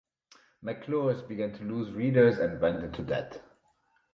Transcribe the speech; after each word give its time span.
"McClure's" 0.63 1.21
began 1.21 1.53
to 1.53 1.63
lose 1.63 1.93
readers 1.93 2.39
and 2.39 2.59
went 2.59 2.83
into 2.83 3.03
debt. 3.03 3.39